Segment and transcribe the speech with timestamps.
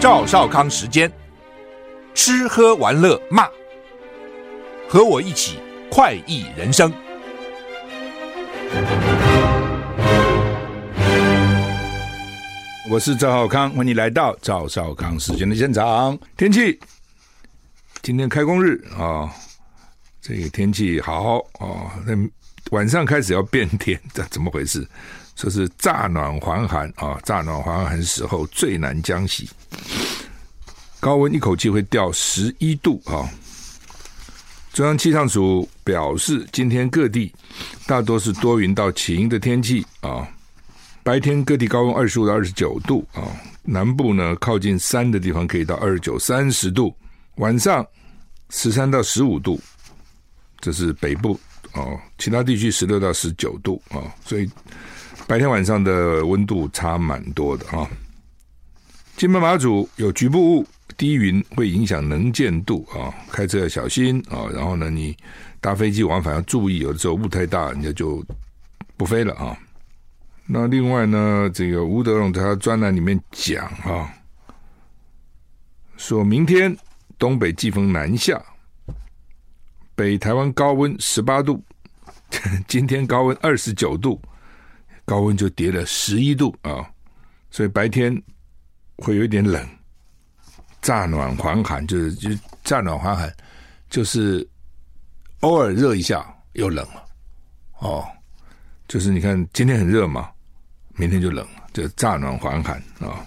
[0.00, 1.10] 赵少康时间，
[2.14, 3.48] 吃喝玩乐骂，
[4.88, 5.58] 和我一起
[5.90, 6.92] 快意人生。
[12.88, 16.16] 我是赵少康，欢迎来到赵少康时间的现场。
[16.36, 16.78] 天气，
[18.00, 19.28] 今天开工日啊、
[20.20, 22.14] 这个天气好啊，那、
[22.70, 24.86] 晚上开始要变天， 这怎么回事？
[25.38, 29.48] 说是乍暖还寒啊，乍暖还寒时候最难将息，
[30.98, 33.22] 高温一口气会掉十一度啊。
[34.72, 37.32] 中央气象署表示，今天各地
[37.86, 40.28] 大多是多云到晴的天气啊，
[41.04, 43.22] 白天各地高温二十五到二十九度啊，
[43.62, 46.92] 南部呢靠近山的地方可以到二十九、三十度，
[47.36, 47.86] 晚上
[48.50, 49.60] 十三到十五度，
[50.58, 51.38] 这是北部
[51.74, 54.50] 哦，其他地区十六到十九度啊，所以。
[55.28, 57.86] 白天晚上的温度差蛮多的啊！
[59.14, 64.48] 金门马祖有局部雾、低云，会影响能见度啊，开车要小心啊。
[64.54, 65.14] 然后呢，你
[65.60, 68.24] 搭飞机往返要注意，有的时候雾太大，人家就
[68.96, 69.54] 不飞了啊。
[70.46, 74.10] 那另外呢，这个吴德荣在他专栏里面讲啊，
[75.98, 76.74] 说明天
[77.18, 78.42] 东北季风南下，
[79.94, 81.62] 北台湾高温十八度，
[82.66, 84.18] 今天高温二十九度。
[85.08, 86.86] 高温就跌了十一度啊，
[87.50, 88.14] 所以白天
[88.98, 89.66] 会有一点冷，
[90.82, 92.28] 乍暖还寒，就是就
[92.62, 93.34] 乍暖还寒，
[93.88, 94.46] 就是
[95.40, 97.02] 偶尔热一下又冷了
[97.78, 98.06] 哦，
[98.86, 100.28] 就是你看今天很热嘛，
[100.96, 103.24] 明天就冷了，就乍暖还寒啊，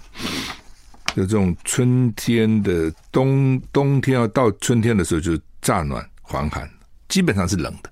[1.16, 6.70] 就这种春天的冬冬天要到春天的时候就乍暖还寒，
[7.08, 7.90] 基本上是冷的，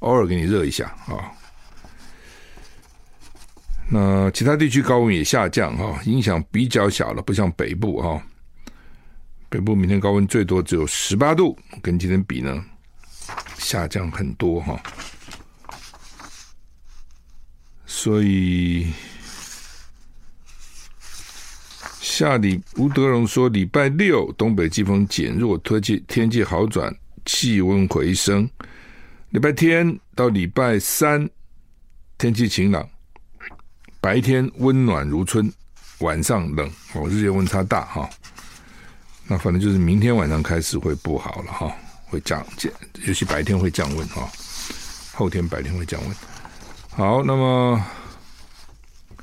[0.00, 1.32] 偶尔给你热一下啊。
[3.92, 8.22] 那其他地区高温也下降哈，影响比较小了，不像北部哈。
[9.48, 12.64] 北部明天高温最多只有十八度，跟今天比呢，
[13.58, 14.80] 下降很多哈。
[17.84, 18.92] 所以
[22.00, 26.94] 下礼吴德荣说，礼拜六东北季风减弱，天气天气好转，
[27.24, 28.48] 气温回升。
[29.30, 31.28] 礼拜天到礼拜三
[32.18, 32.88] 天气晴朗。
[34.00, 35.52] 白天温暖如春，
[35.98, 38.08] 晚上冷哦，日夜温差大哈。
[39.26, 41.70] 那反正就是明天晚上开始会不好了哈，
[42.06, 42.72] 会降降，
[43.04, 44.26] 尤其白天会降温哈。
[45.12, 46.16] 后天白天会降温。
[46.88, 47.84] 好，那么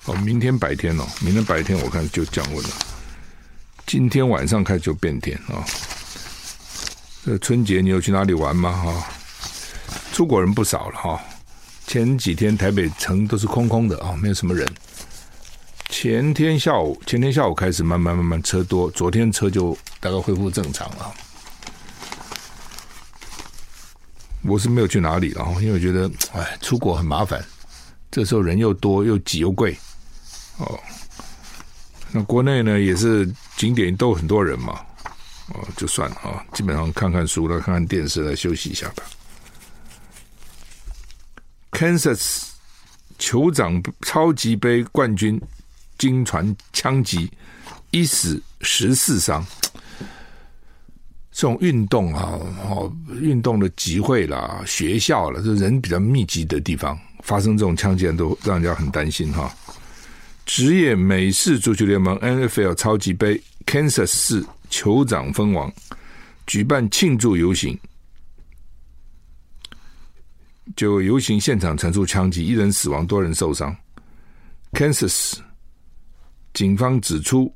[0.05, 2.69] 哦，明天白天哦，明天白天我看就降温了。
[3.87, 5.65] 今天晚上开始就变天啊。
[7.25, 8.71] 这春节你有去哪里玩吗？
[8.71, 9.07] 哈，
[10.13, 11.19] 出国人不少了哈。
[11.87, 14.67] 前几天台北城都是空空的啊，没有什么人。
[15.87, 21.13] 前天下午，前天下午开始慢慢慢慢车多，昨天车就大概恢复正常了。
[24.43, 27.43] 我是没有去哪里了，因为我觉得哎，出国很麻烦，
[28.11, 29.77] 这时候人又多又挤又贵
[30.57, 30.77] 哦。
[32.11, 33.25] 那国内呢也是
[33.55, 34.81] 景点都很多人嘛，
[35.53, 39.03] 哦，就算了啊，基本上看看书了，看看电视了休息一下吧。
[41.71, 42.43] Kansas
[43.19, 45.39] 酋长超级杯冠军
[45.97, 47.31] 惊传枪击，
[47.91, 49.45] 一死十四伤。
[51.31, 52.91] 这种运动啊，哦，
[53.21, 59.55] 运动的集会啦、学校啦，就人比较密集的地方，发生这种枪击案都让人家很担心哈。
[60.47, 65.71] 职业美式足球联盟 NFL 超级杯，Kansas 市酋长封王，
[66.47, 67.77] 举办庆祝游行。
[70.75, 73.75] 就游行现场传出枪击，一人死亡，多人受伤。
[74.73, 75.35] Kansas
[76.53, 77.53] 警方指出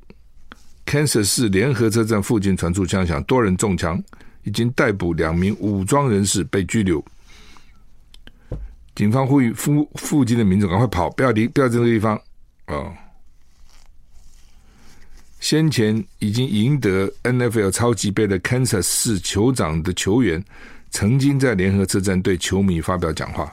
[0.86, 4.02] ，Kansas 市联合车站附近传出枪响，多人中枪，
[4.44, 7.04] 已经逮捕两名武装人士被拘留。
[8.96, 12.19] 警方呼吁附附近的民众赶快跑，不要离，不要在这个地方。
[12.68, 12.94] 哦，
[15.40, 20.44] 先前已经赢得 NFL 超级杯的 Kansas 市酋长的球员。
[20.92, 23.52] 曾经在联合车站对球迷发表讲话。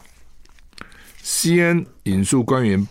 [1.23, 2.87] 西安引述官员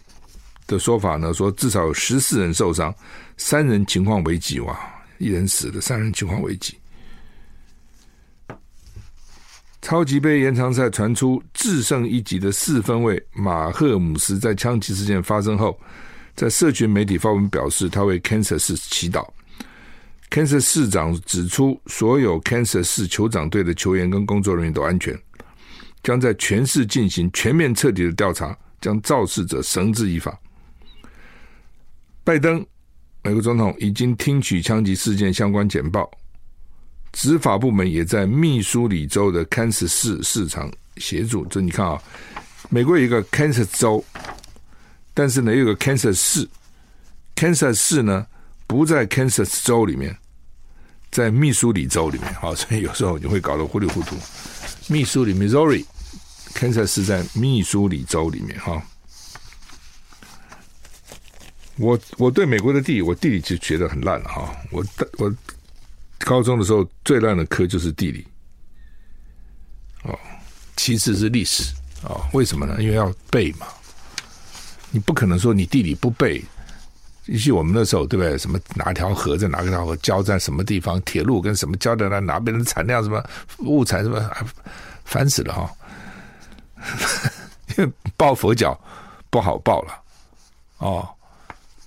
[0.66, 2.94] 的说法呢，说至少有十四人受伤，
[3.38, 4.60] 三人情况危急。
[4.62, 4.78] 哇，
[5.18, 6.78] 一人死了，三人情况危急。
[9.82, 15.80] 超级杯延长赛传出制胜一级的四分卫马赫姆斯在枪击事件发生后，
[16.36, 19.26] 在社群媒体发文表示，他为 Kansas 市祈祷。
[20.30, 25.18] Kansas 市长指出，所有 Kansas 市酋长队的球员跟工作人员都安全，
[26.04, 30.38] 将在全市进行全面彻底的调查，将肇事者绳之以法。
[32.24, 32.64] 拜登
[33.24, 36.10] 美国总统已经听取枪击事件相关简报，
[37.14, 41.46] 执法部门也在密苏里州的 Kansas 市市场协助。
[41.46, 42.02] 这你看啊，
[42.70, 44.04] 美国有一个 Kansas 州，
[45.14, 46.48] 但是呢，有个 Kansas 市
[47.34, 48.28] ，Kansas 市呢
[48.68, 50.16] 不在 Kansas 州里面，
[51.10, 52.34] 在密苏里州里面。
[52.36, 54.18] 好，所以有时候你会搞得糊里糊涂。
[54.88, 58.84] 密苏里 Missouri，Kansas 是在密苏里州里面哈。
[61.78, 64.54] 我我对美国的地理，我地理就觉得很烂了哈。
[64.72, 64.86] 我
[65.18, 65.34] 我
[66.20, 68.28] 高中的时候最烂的科就是地理，
[70.04, 70.20] 哦，
[70.76, 71.74] 其次是历史
[72.04, 72.28] 哦。
[72.34, 72.82] 为什么呢？
[72.82, 73.68] 因为要背嘛。
[74.92, 76.44] 你不可能说你地理不背。
[77.28, 78.38] 尤其我们那时候对不对？
[78.38, 81.02] 什么哪条河在哪个条河交在什么地方？
[81.02, 82.20] 铁路跟什么交在哪？
[82.20, 83.24] 哪边的产量什么
[83.60, 84.30] 物产什么？
[85.06, 85.72] 烦死了哈！
[87.78, 88.78] 因 为抱佛脚
[89.30, 89.94] 不好抱了
[90.80, 91.08] 哦。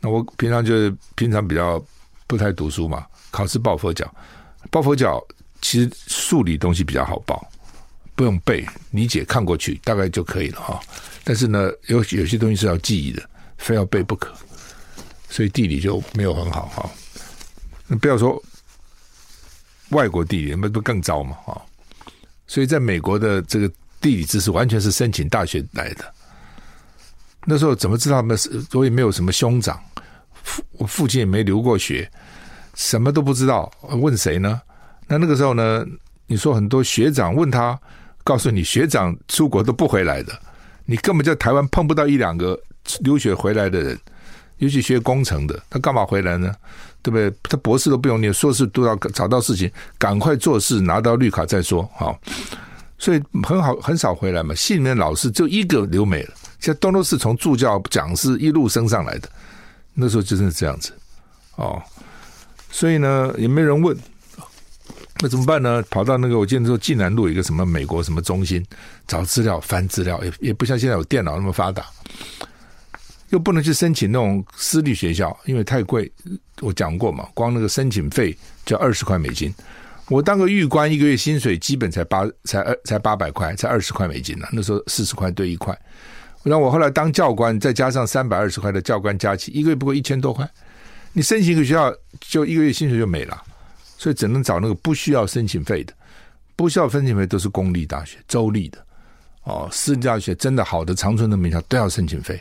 [0.01, 1.83] 那我平常就是平常比较
[2.27, 4.11] 不太读书嘛，考试抱佛脚，
[4.71, 5.23] 抱佛脚
[5.61, 7.47] 其实数理东西比较好抱，
[8.15, 10.81] 不用背，理解看过去大概就可以了哈。
[11.23, 13.23] 但是呢，有有些东西是要记忆的，
[13.59, 14.33] 非要背不可，
[15.31, 16.91] 所以地理就没有很好哈。
[17.87, 18.43] 那不要说
[19.91, 21.63] 外国地理，那不更糟嘛哈。
[22.47, 23.67] 所以在美国的这个
[24.01, 26.05] 地理知识完全是申请大学来的。
[27.47, 28.21] 那时候怎么知道？
[28.21, 29.81] 那是我也没有什么兄长。
[30.43, 32.11] 父我父亲也没留过学，
[32.75, 34.61] 什么都不知道，问谁呢？
[35.07, 35.87] 那那个时候呢？
[36.27, 37.77] 你说很多学长问他，
[38.23, 40.41] 告诉你学长出国都不回来的，
[40.85, 42.57] 你根本在台湾碰不到一两个
[43.01, 43.99] 留学回来的人，
[44.61, 46.55] 尤其学工程的，他干嘛回来呢？
[47.03, 47.33] 对不对？
[47.43, 51.83] 他博士都不用念，硕士都要找到事情，赶快做事，拿到绿卡再说。
[51.97, 52.19] 好，
[52.99, 54.55] 所以很好，很少回来嘛。
[54.55, 59.29] 系里面老师就一个留美了，现在都都是从助教、讲师一路升上来的。
[59.95, 60.93] 那时候就真的这样子，
[61.57, 61.83] 哦，
[62.71, 63.97] 所以呢也没人问，
[65.21, 65.83] 那怎么办呢？
[65.91, 68.65] 跑到那个我记得说济南路一个什么美国什么中心
[69.07, 71.85] 找资料翻资料，也也不像现在有电脑那么发达，
[73.31, 76.11] 又不能去申请那种私立学校，因为太贵。
[76.61, 79.53] 我讲过嘛，光那个申请费就二十块美金。
[80.09, 84.47] 我当个狱官，一个月薪水基本才八才二才八百块，才二十块美金呢。
[84.53, 85.77] 那时候四十块兑一块。
[86.43, 90.49] 然后我后来当教官，再加上三百二十块的教官加起，一个月不过一千多块。
[91.13, 93.41] 你申请一个学校，就一个月薪水就没了，
[93.99, 95.93] 所以只能找那个不需要申请费的，
[96.57, 98.79] 不需要申请费都是公立大学、州立的
[99.45, 102.41] 哦，私立大学真的好的长春的名校都要申请费，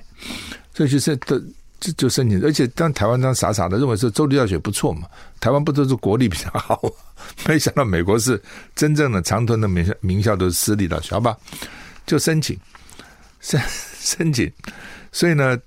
[0.79, 1.43] 所以就是的
[1.81, 5.09] 就就申请，而且当台湾当傻傻的认为说州立大学不错嘛，
[5.41, 6.81] 台湾不都是国立比较好，
[7.49, 8.41] 没想到美国是
[8.75, 11.35] 真正的长春的名校，名校都是私立大学，好吧，
[12.05, 12.57] 就申请
[13.41, 13.61] 申。
[14.01, 14.49] 申请，
[15.11, 15.59] 所以呢，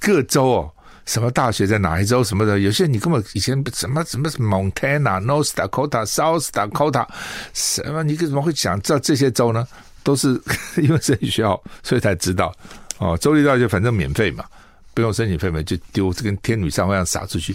[0.00, 0.70] 各州哦，
[1.06, 7.04] 什么大学在哪一州什么的，有些你根本以前什么什么什么 Montana、North Dakota、South Dakota，
[7.52, 9.66] 什么你怎么会想知道这些州呢？
[10.04, 10.40] 都是
[10.80, 12.54] 因为申请学校，所以才知道
[12.98, 13.18] 哦。
[13.18, 14.44] 州立大学反正免费嘛，
[14.92, 17.54] 不用申请费嘛，就丢，这跟天女散花一样撒出去。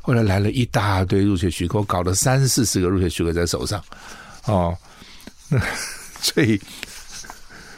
[0.00, 3.82] 后来来了一大堆入学许可，搞了三四十个入学许可在手上
[4.46, 4.76] 哦。
[5.48, 5.60] 那
[6.20, 6.60] 所以，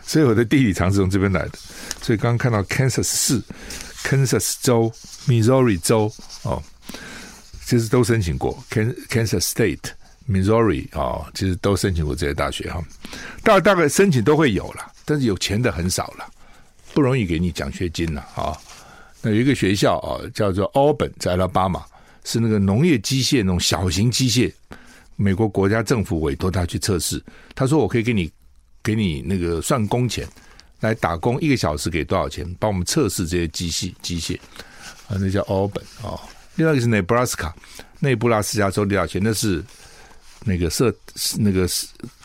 [0.06, 1.58] 所以我的地理常识从这边来的。
[2.00, 3.42] 所以刚刚看到 Kansas 市、
[4.04, 4.92] Kansas 州、
[5.26, 6.62] Missouri 州哦，
[7.64, 8.62] 其实都申请过。
[8.70, 9.92] Kansas State、
[10.28, 12.82] Missouri 哦，其实都申请过这些大学哈。
[13.42, 16.26] 大大概申请都会有了，但是有钱的很少了，
[16.92, 18.56] 不容易给你奖学金了啊。
[19.24, 21.82] 那有一个学校啊，叫做 Auburn，在阿拉巴马，
[22.24, 24.52] 是那个农业机械那种小型机械，
[25.16, 27.22] 美国国家政府委托他去测试。
[27.54, 28.30] 他说：“我可以给你，
[28.82, 30.28] 给你那个算工钱。”
[30.80, 32.46] 来打工一个小时给多少钱？
[32.60, 34.36] 帮我们测试这些机器机械
[35.08, 36.20] 啊，那叫 Auburn 啊。
[36.56, 37.50] 另外一个是 Nebraska，，
[38.00, 39.18] 内布拉斯加州多少钱？
[39.24, 39.64] 那是
[40.44, 40.94] 那个设
[41.38, 41.66] 那个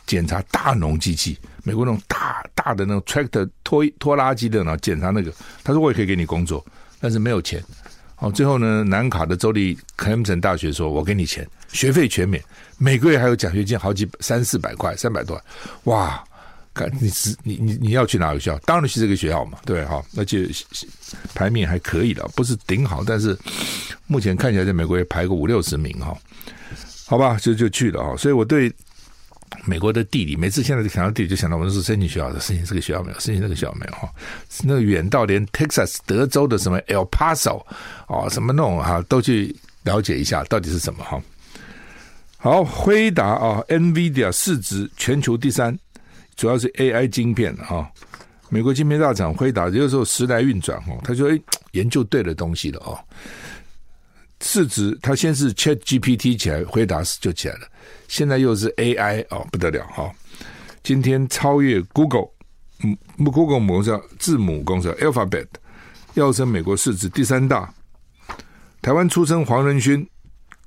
[0.06, 5.32] 检查大农机器，美国那种大大的那种 tractor 拖拖拉机的呢，检查那个。
[5.63, 6.65] 他说我也可以给你工作，
[7.00, 7.63] 但是没有钱。
[8.18, 12.44] 哦，最后呢，南卡的州立克莱森大学说，我给你钱，学费全免，
[12.77, 15.41] 每个月还有奖学金，好几三四百块，三百多
[15.86, 16.24] 万，哇！
[17.01, 18.58] 你是你你你要去哪个学校？
[18.60, 20.48] 当然去这个学校嘛，对哈，而且
[21.34, 23.38] 排名还可以了，不是顶好，但是
[24.08, 26.18] 目前看起来在美国也排个五六十名哈，
[27.06, 28.15] 好吧，就就去了哈。
[28.15, 28.72] 所以我对
[29.66, 34.10] 美国的地理，每次现在就想到地理，就想到我们是申请学校的，申请这个学校没有，申请那个学校没有哈。
[34.63, 37.63] 那个远到连 Texas 德州的什么 El Paso
[38.08, 41.22] 哦，什么弄哈，都去了解一下到底是什么哈。
[42.38, 45.78] 好，辉达啊，NVIDIA 市值全球第三。
[46.36, 47.86] 主要是 AI 晶片哈，
[48.48, 51.38] 美国晶片大厂辉达有时候时来运转哦，他说哎，
[51.74, 52.98] 研究对了东西了哦，
[54.41, 57.67] 市值，它先是 Chat GPT 起来，回答就起来了，
[58.08, 60.12] 现在又是 AI 哦，不得了哈、哦！
[60.81, 62.29] 今天超越 Google，
[62.84, 65.48] 嗯，Google 母公司字母公司 Alphabet，
[66.13, 67.72] 要升美国市值第三大。
[68.81, 70.08] 台湾出身黄仁勋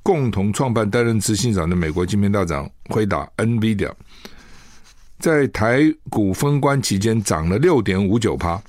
[0.03, 3.91] 共同创办、担任执行长的美国晶片大厂回答 NVIDIA，
[5.19, 8.63] 在台股封关期间涨了六点五九趴。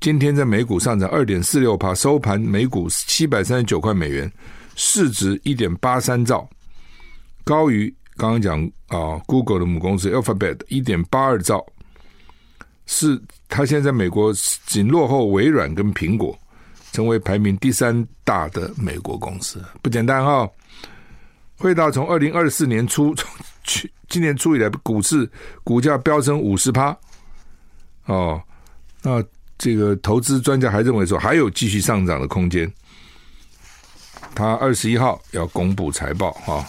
[0.00, 4.30] 今天在美股上涨二点四六趴，收盘每股七百三十九块美元，
[4.76, 6.48] 市值一点八三兆，
[7.42, 11.66] 高于刚刚讲啊 Google 的母公司 Alphabet 一点八二兆，
[12.86, 14.32] 是它现在在美国
[14.66, 16.38] 仅落后微软跟苹果，
[16.92, 20.50] 成为排名第三大的美国公司，不简单哈、哦。
[21.56, 23.28] 辉达从二零二四年初从
[23.64, 25.28] 去今年初以来，股市
[25.64, 26.96] 股价飙升五十趴，
[28.04, 28.40] 哦，
[29.02, 29.20] 那。
[29.58, 32.72] 这个投资专家还认为说还有继续上涨的空间。
[34.34, 36.64] 他二十一号要公布财报哈，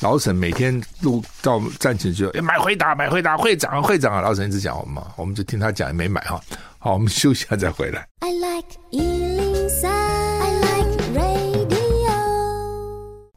[0.00, 6.38] 老沈每天录到站起就哎买回答买回答会涨会涨啊，老沈一直讲我们嘛，我们就听他讲也没买哈。
[6.78, 8.06] 好，我们休息一下再回来。
[8.20, 11.78] I like 103, I like radio。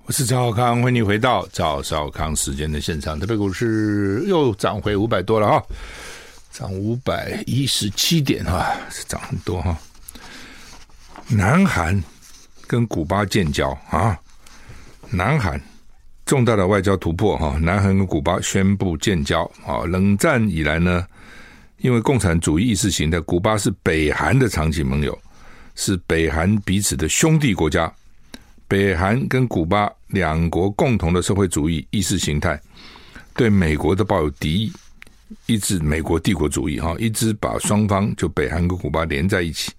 [0.05, 3.17] 我是赵少康，欢迎回到赵少康时间的现场。
[3.17, 5.63] 特别股市又涨回五百多了哈。
[6.51, 9.77] 涨五百一十七点哈，是涨很多哈。
[11.27, 12.01] 南韩
[12.67, 14.19] 跟古巴建交啊，
[15.09, 15.59] 南韩
[16.25, 19.85] 重大的外交突破哈，南韩跟古巴宣布建交啊。
[19.85, 21.05] 冷战以来呢，
[21.77, 25.17] 因为共产主义意识形态，古巴是北韩的长期盟友，
[25.75, 27.91] 是北韩彼此的兄弟国家。
[28.67, 32.59] 北韩跟古巴两国共同的社会主义意识形态，
[33.35, 34.71] 对美国都抱有敌意。
[35.45, 39.71] 一直美国帝国主义哈，一直把双方就北韩跟古巴连在一起，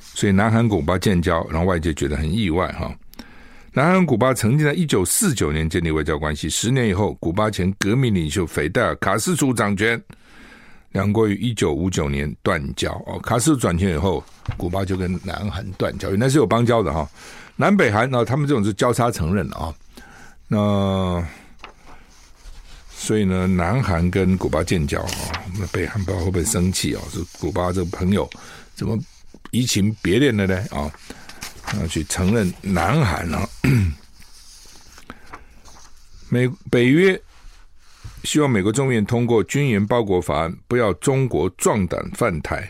[0.00, 2.94] 所以南韩古巴建交，让外界觉得很意外哈。
[3.72, 10.02] 南韩古巴曾经在一九四九年建立外交关系，十年以后，古巴前革命领袖斐戴尔卡斯楚掌权，
[10.90, 13.18] 两国于一九五九年断交哦。
[13.20, 14.24] 卡斯楚转权以后，
[14.56, 17.08] 古巴就跟南韩断交，原来是有邦交的哈。
[17.56, 19.72] 南北韩呢，他们这种是交叉承认的啊，
[20.48, 21.24] 那。
[23.00, 25.08] 所以呢，南韩跟古巴建交啊，
[25.58, 27.02] 那北韩不知道会不会生气啊？
[27.12, 28.28] 这古巴这个朋友
[28.74, 28.98] 怎么
[29.52, 30.62] 移情别恋的呢？
[30.70, 30.92] 啊，
[31.64, 33.48] 啊，去承认南韩啊，
[36.28, 37.18] 美北约
[38.24, 42.68] 希望美国众议院通过军援包裹法案，不要中国壮胆犯台。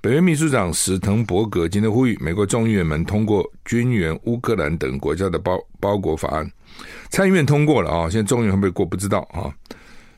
[0.00, 6.50] 北约秘书长史滕伯格今天呼吁美国众议院们通过军援乌克兰等国家的包包裹法案。
[7.10, 9.52] 参议院通过了啊，现在众议院会不会过不知道啊。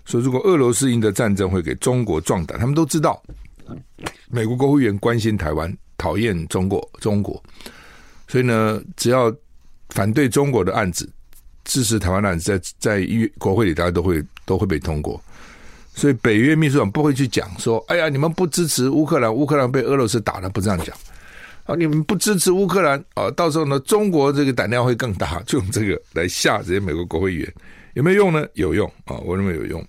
[0.04, 2.58] 所以如果俄罗斯赢得战争，会给中国壮胆。
[2.58, 3.20] 他们都知道，
[4.28, 7.42] 美国国务院关心台湾，讨厌中国，中国。
[8.28, 9.34] 所以呢，只要
[9.90, 11.08] 反对中国的案子，
[11.64, 15.20] 支持台湾的案子，在在议国会里，大家都会都会被通过。
[15.94, 20.96] 所以北约秘书长不会去讲说：“哎呀，你们不支持乌克兰，乌克兰被俄罗斯打了。”不这样讲。
[21.66, 21.74] 啊！
[21.74, 23.28] 你们不支持乌克兰啊？
[23.32, 27.54] 到时候呢，中国这个胆量会更大， 就用这个来吓这些美国国会议员，
[27.94, 28.46] 有没有用呢？
[28.54, 29.16] 有用啊！
[29.24, 29.84] 我认为有用。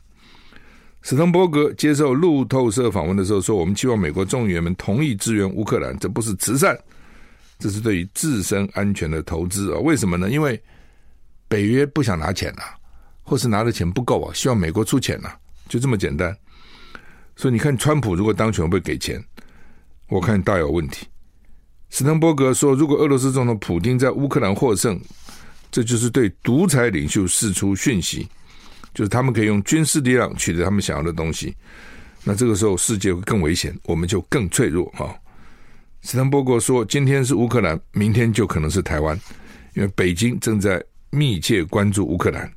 [1.04, 6.78] 史滕伯格接受路透社访问的时候说：“我们希望美国众议员们同意支援乌克兰，这不是慈善，
[7.60, 9.80] 这是对于自身安全的投资啊！
[9.80, 10.30] 为什么呢？
[10.30, 10.62] 因为
[11.48, 12.76] 北约不想拿钱啊，
[13.22, 15.38] 或是拿的钱不够啊，希望美国出钱啊，
[15.70, 16.36] 就这么简单。
[17.36, 19.24] 所以你看，川普如果当选会不会给钱？
[20.10, 21.06] 我看大有问题。”
[21.90, 25.00] 史滕伯格说：“如果俄罗斯总统普京在乌克兰获胜，
[25.72, 28.28] 这就是对独裁领袖释出讯息，
[28.94, 31.56] 就是他们可以用军事力量取得他们想要的东西。
[32.24, 35.16] 那这个时候世界会更危险，我们就更脆弱。”哈，
[36.02, 39.18] 史滕伯格说：“今天是乌克兰，明天就可能是台湾，
[39.74, 42.52] 因为北京正在密切关注乌克兰。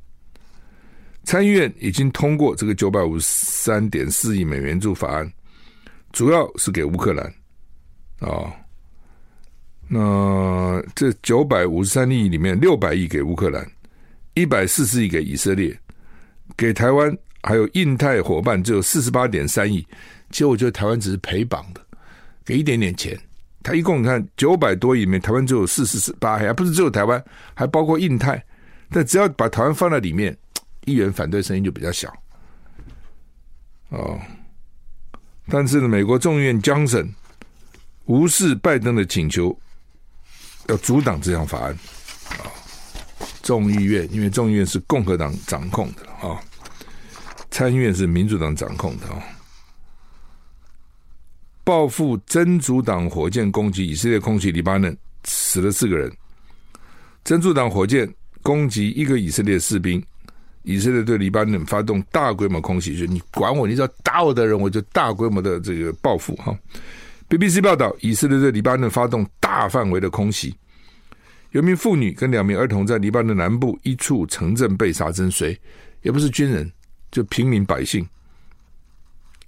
[1.22, 5.32] 参议院已经通过这个九百五十三点四亿美元援助法案，
[6.12, 7.24] 主要是给乌克兰
[8.18, 8.52] 啊。”
[9.92, 13.68] 那这九百五十三亿里面，六百亿给乌克兰，
[14.34, 15.76] 一百四十亿给以色列，
[16.56, 19.84] 给台湾还有印太伙伴只有四十八点三亿。
[20.30, 21.84] 其实我觉得台湾只是陪绑的，
[22.44, 23.18] 给一点点钱。
[23.64, 27.20] 他一共你看九百多亿里面，台湾只有四十八，还不是只有台湾，
[27.52, 28.40] 还包括印太。
[28.90, 30.38] 但只要把台湾放在里面，
[30.84, 32.14] 议员反对声音就比较小。
[33.88, 34.16] 哦，
[35.48, 37.12] 但是呢，美国众议院江森
[38.04, 39.58] 无视拜登的请求。
[40.70, 41.72] 要阻挡这项法案
[42.38, 42.46] 啊！
[43.42, 46.40] 众议院因为众议院是共和党掌控的啊，
[47.50, 49.22] 参议院是民主党掌控的啊。
[51.64, 56.10] 报复真主党火箭攻击以色列空袭黎巴嫩，死了四个人，
[57.24, 58.12] 真主党火箭
[58.42, 60.02] 攻击一个以色列士兵，
[60.62, 66.56] 以色列对黎巴嫩发动大规模空袭，就你管我，你只要打我的人，我就大规模的这个报复哈。
[67.30, 70.52] BBC 报道，以色列对黎巴嫩发动大范围的空袭，
[71.52, 75.56] 有名妇女跟两名儿童在黎巴嫩南部一处城镇被杀，真随？
[76.02, 76.68] 也不是军人，
[77.12, 78.04] 就平民百姓。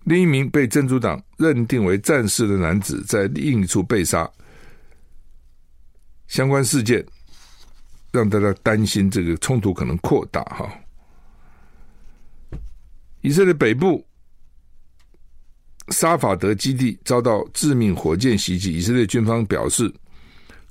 [0.05, 4.31] 另一名被真主党认定为战士的男子在另一处被杀。
[6.29, 7.05] 相关事件
[8.13, 10.41] 让大家担心，这个冲突可能扩大。
[10.45, 10.73] 哈，
[13.23, 14.07] 以色列北部
[15.89, 19.93] 沙法德基地遭到致命火箭袭击，以色列军方表示，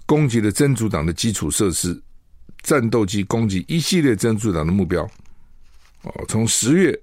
[0.05, 2.01] 攻击了真主党的基础设施，
[2.63, 5.03] 战斗机攻击一系列真主党的目标。
[6.03, 6.97] 哦，从十月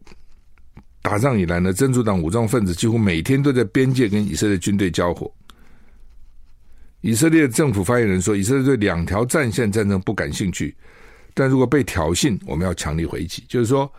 [1.03, 5.33] 打仗以来呢，真主党武装分子几乎每天都在边界跟以色列军队交火。
[7.00, 10.75] 以色列政府发言人说，以色列对两条战线战争不感兴趣，
[11.33, 13.45] 但如果被挑衅，我们要强力回击。
[13.49, 13.91] 就是说，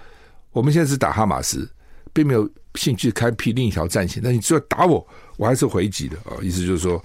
[0.52, 1.70] 我们现在是打哈马斯，
[2.12, 4.22] 并没有兴趣开辟另一条战线。
[4.24, 5.06] 但你只要打我，
[5.38, 6.38] 我还是回击的啊！
[6.42, 7.04] 意思就是说，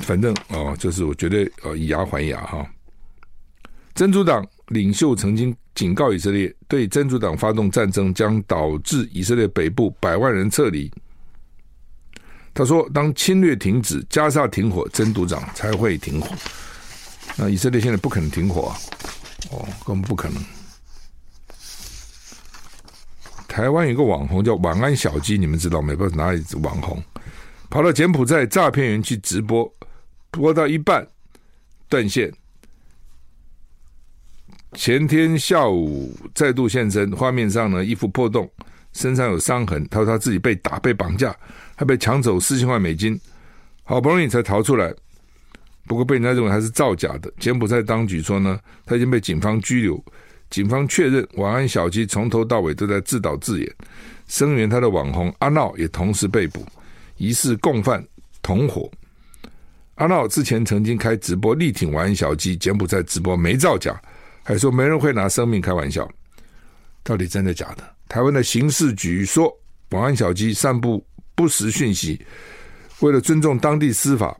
[0.00, 2.66] 反正哦，就是我绝对呃以牙还牙哈。
[3.94, 10.90] 真主党领袖曾经警告以色列，对真主党发动战争将导致以色列北部百万人撤离。
[12.54, 16.28] 他说：“当侵略停止，加沙停火，真主党才会停火。
[17.36, 18.76] 那以色列现在不可能停火啊，
[19.50, 20.42] 哦，根本不可能。
[23.50, 25.96] 台湾有个网红叫晚安小鸡，你们知道没？
[25.96, 27.02] 不知道哪里网红
[27.68, 29.68] 跑到柬埔寨诈骗园去直播，
[30.30, 31.04] 播到一半
[31.88, 32.32] 断线。”
[34.74, 38.48] 前天下午再度现身，画面上呢，衣服破洞，
[38.92, 39.84] 身上有伤痕。
[39.88, 41.34] 他说他自己被打、被绑架，
[41.74, 43.20] 还被抢走四千万美金，
[43.82, 44.94] 好不容易才逃出来。
[45.88, 47.28] 不过被人家认为他是造假的。
[47.40, 50.04] 柬埔寨当局说呢，他已经被警方拘留。
[50.50, 53.74] 警方确认，晚安小鸡从头到尾都在自导自演。
[54.26, 56.66] 声援他的网红阿闹也同时被捕，
[57.16, 58.04] 疑似共犯
[58.42, 58.90] 同伙。
[59.94, 64.00] 阿闹之前曾经开直播力挺晚安小鸡，柬埔寨直播没造假。
[64.42, 66.08] 还说没人会拿生命开玩笑，
[67.04, 67.84] 到底真的假的？
[68.08, 69.52] 台湾的刑事局说，
[69.90, 72.20] 晚安小鸡散布不实讯息，
[73.00, 74.36] 为了尊重当地司法，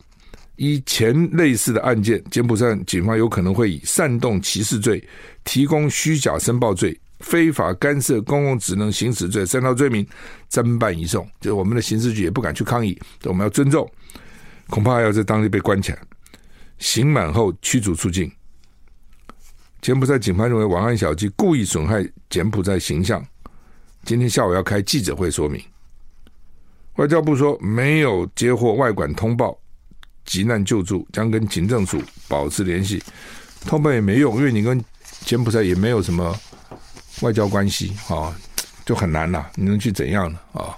[0.60, 5.02] 以前类似的案件，柬埔寨警方有可能会以煽动歧视罪、
[5.42, 10.06] 提供虚假申报罪、非法干涉公共职能行使罪三条罪名
[10.50, 11.26] 侦办移送。
[11.40, 13.90] 就我们的刑事局也不敢去抗议，我们要尊重，
[14.68, 15.98] 恐怕还要在当地被关起来，
[16.76, 18.30] 刑满后驱逐出境。
[19.80, 23.26] 柬埔寨警方认为王安小鸡故意损害柬埔寨形象，
[24.04, 25.58] 今天下午要开记者会说明。
[26.96, 29.58] 外交部说没有接获外管通报，
[30.30, 33.02] 急难救助将跟警政署保持联系。
[33.66, 34.80] 通报也没用，因为你跟
[35.24, 36.38] 柬埔寨也没有什么
[37.20, 38.32] 外交关系啊，
[38.86, 39.50] 就很难了。
[39.56, 40.38] 你能去怎样呢？
[40.52, 40.70] 啊，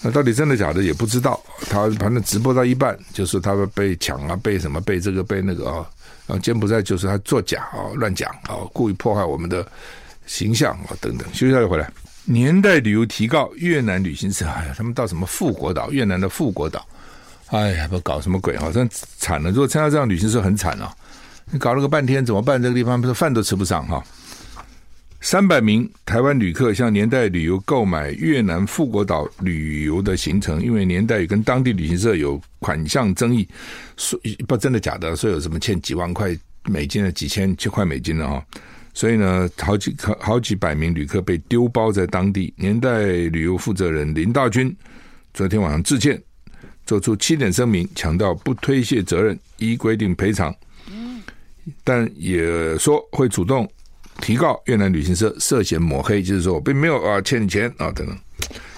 [0.00, 1.42] 那到底真的假的也不知道。
[1.68, 5.84] 他反正直播到一半，就是他们被抢啊，被什么，被这个，被那个啊。
[6.28, 9.66] 啊，柬埔寨就是他作假啊，乱讲啊，故意破坏我们的
[10.24, 11.26] 形象啊，等等。
[11.34, 11.90] 休息一下就回来。
[12.24, 15.90] 年代旅游提告越南旅行社，哎呀，他们到什么富国岛？
[15.90, 16.86] 越南的富国岛，
[17.52, 18.88] 哎呀，不搞什么鬼啊，真
[19.18, 19.50] 惨了！
[19.50, 20.90] 如果参加这样旅行社，很惨啊。
[21.50, 22.60] 你搞了个半天，怎么办？
[22.62, 24.02] 这个地方不是饭都吃不上哈。
[25.20, 33.46] 三百名台湾旅客向年代旅游购买越南富国岛旅游的行程，因为年代跟当地旅行社有款项争议，
[33.98, 36.34] 说不真的假的，说有什么欠几万块
[36.64, 38.42] 美金的几千千块美金的哈，
[38.94, 42.50] 所以呢，好几好几百名旅客被丢包在当地。
[42.56, 44.74] 年代旅游负责人林大军
[45.34, 46.18] 昨天晚上致歉，
[46.92, 50.54] 做出七点声明，强调不推卸责任，依规定赔偿，
[51.82, 53.66] 但也说会主动。
[54.20, 58.14] 提告越南旅行社涉嫌抹黑，就是说我并没有啊欠你钱啊等等，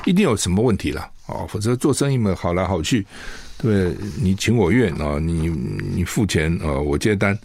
[0.05, 3.05] 一定有什么问题了啊，否则做生意嘛好来好去，
[3.59, 5.48] 对，你情我愿啊，你
[5.92, 7.37] 你付钱啊，我接单。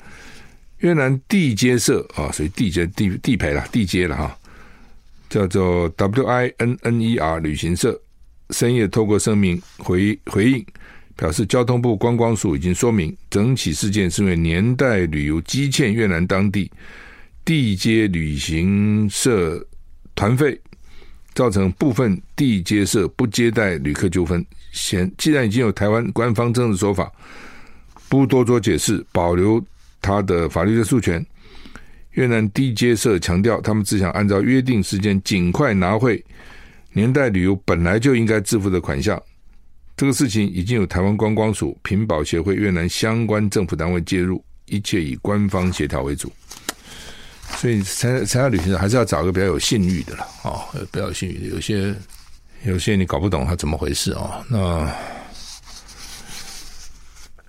[0.78, 4.38] 越南地接社啊，属于地接地地陪了地接了哈，
[5.32, 8.00] 叫做 W I N N E R 旅行社，
[8.52, 10.66] 深夜透过声明回回应，
[11.16, 16.72] 表示交通部观光署已经说明，整起事件是因为年代旅游积欠越南当地。
[17.46, 19.66] 地接旅行社
[20.14, 20.60] 团费
[21.34, 27.12] 造成部分地接社不接待旅客纠纷，现既然已经有台湾官方正式说法，
[28.08, 29.64] 不多做解释，保留
[30.00, 31.26] 他的法律的诉权。
[32.12, 36.24] 越南地接社强调，他们只想按照约定时间尽快拿回
[36.94, 39.22] 年代旅游本来就应该支付的款项。
[39.98, 44.44] 这个事情已经有台湾观光署、品保协会、越南相关政府单位介入。
[44.72, 46.32] 一切以官方协调为主。
[47.58, 51.48] 所以参参加旅行社还是要找个比较有信誉的了啊、哦，比较有信誉的。
[51.48, 51.96] 有些
[52.64, 54.46] 有些你搞不懂他怎么回事啊、哦。
[54.48, 54.94] 那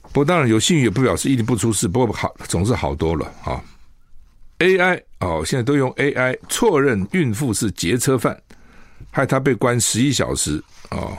[0.05, 3.61] 不过当然有信誉也不表示一定不出事，不过好总是好多了啊、哦。
[4.61, 8.41] AI 哦，现在都用 AI 错认孕妇是劫车犯，
[9.11, 10.63] 害他被关十一小时。
[10.91, 11.17] 哦。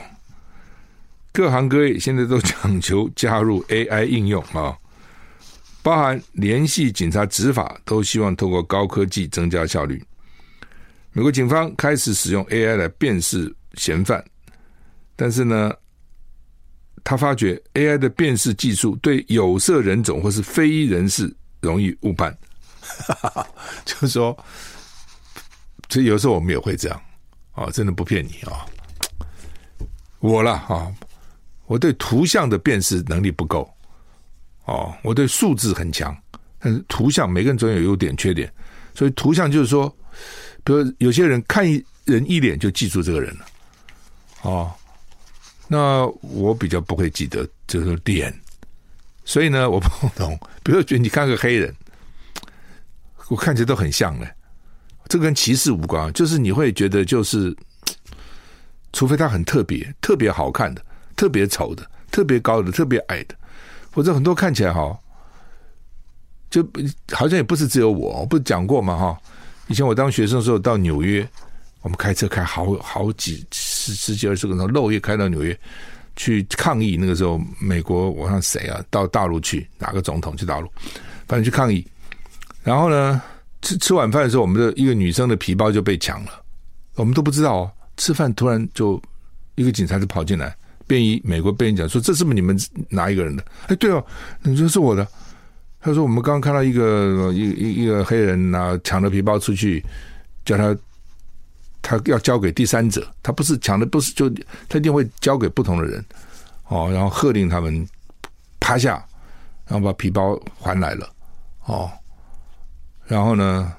[1.34, 4.76] 各行各业现在都讲求加入 AI 应用啊，
[5.82, 10.04] 包含联系警察执法，都希望透过高科技增加效率。
[11.12, 14.22] 美国警方开始使用 AI 来辨识嫌犯，
[15.16, 15.72] 但是呢，
[17.02, 22.36] 他发觉 AI 的辨识技术对有色人种或是非裔人士容易误判，
[23.86, 24.36] 就是说，
[25.88, 27.02] 所以有时候我们也会这样。
[27.52, 28.66] 啊，真的不骗你啊，
[30.20, 30.92] 我了啊。
[31.66, 33.72] 我对图像的辨识能力不够，
[34.66, 36.14] 哦，我对数字很强，
[36.58, 38.52] 但是图像每个人总有优点缺点，
[38.94, 39.88] 所以图像就是说，
[40.64, 43.46] 比如有些人看一人一脸就记住这个人了，
[44.42, 44.70] 哦，
[45.66, 48.34] 那我比较不会记得就是脸，
[49.24, 51.74] 所以呢，我不懂，比如说觉得你看个黑人，
[53.28, 54.30] 我看起来都很像嘞，
[55.12, 57.54] 这跟歧视无关，就是你会觉得就是，
[58.94, 60.82] 除非他很特别，特别好看的。
[61.14, 63.34] 特别丑的、特别高的、特别矮的，
[63.92, 64.98] 或者很多看起来哈，
[66.50, 66.66] 就
[67.12, 69.16] 好像也不是只有我，我不是讲过嘛哈。
[69.68, 71.28] 以前我当学生的时候到纽约，
[71.82, 75.56] 我们开车开好好几十十几二十个钟，漏夜开到纽约
[76.16, 76.96] 去抗议。
[76.98, 80.68] 那个时候，美国我看谁啊，到大陆去，哪个总统去大陆，
[81.28, 81.86] 反正去抗议。
[82.64, 83.22] 然后呢，
[83.62, 86.30] 吃吃晚饭的时候，我们的一个女生的皮包就被抢了，
[86.96, 87.72] 我们都不知道哦。
[87.96, 89.00] 吃饭突然就
[89.54, 90.54] 一个警察就跑进来。
[90.84, 94.04] 便衣，美国便衣讲说：“这是不是你们哪一个人的？”哎，对哦，
[94.42, 95.06] 你说是我的。
[95.80, 99.82] 他说：“我们刚刚看到一个一一一个黑人拿抢了皮包出去，
[100.44, 100.76] 叫他
[101.80, 104.28] 他要交给第三者，他不是抢的，不是就
[104.68, 106.04] 他一定会交给不同的人
[106.68, 106.90] 哦。
[106.92, 107.86] 然后喝令他们
[108.60, 109.04] 趴下，
[109.66, 111.08] 然后把皮包还来了
[111.66, 111.90] 哦。
[113.06, 113.72] 然后呢，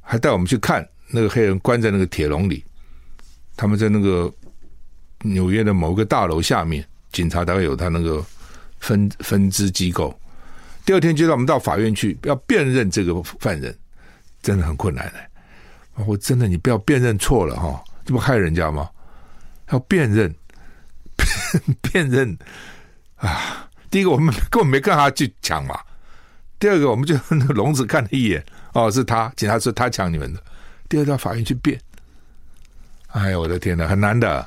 [0.00, 2.64] 还带我们去看那个黑人关在那个铁笼里，
[3.56, 4.32] 他们在那个。”
[5.20, 8.24] 纽约的某个大楼下面，警察大概有他那个
[8.78, 10.14] 分分支机构。
[10.84, 13.76] 第二天就让我们到法院去，要辨认这个犯人，
[14.42, 16.04] 真的很困难的。
[16.04, 18.88] 我真的，你不要辨认错了哈，这不害人家吗？
[19.70, 20.32] 要辨认，
[21.80, 22.38] 辨认
[23.16, 23.68] 啊！
[23.90, 25.80] 第一个，我们根本没跟他去抢嘛。
[26.58, 30.42] 第二个，我们就那个笼子看了一眼，哦，是他，警察说他抢你们的。
[30.88, 31.78] 第二，到法院去辨。
[33.08, 34.46] 哎呀，我的天哪，很难的。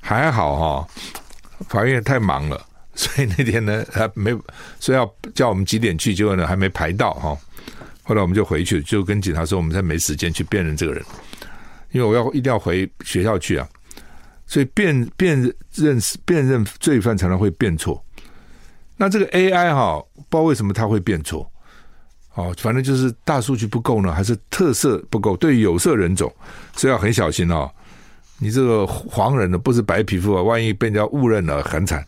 [0.00, 0.88] 还好哈、哦，
[1.68, 4.30] 法院太忙了，所以那天呢还没
[4.80, 7.36] 说要叫我们几点去，结果呢还没排到哈。
[8.04, 11.04] 后来我们就回去，就跟警察说我们才没时间去辨认这个人，
[11.90, 13.68] 因为我要一定要回学校去啊。
[14.46, 15.38] 所以辨辨
[15.74, 18.02] 认辨认罪犯常常会辨错。
[18.96, 21.50] 那这个 AI 哈，不知道为什么他会变错，
[22.34, 25.36] 哦，反正就是大数据不够呢，还是特色不够？
[25.36, 26.32] 对有色人种，
[26.76, 27.70] 所以要很小心哦。
[28.38, 32.04] 你这个黄人呢，不是白皮肤啊，万一被人家误认了，很惨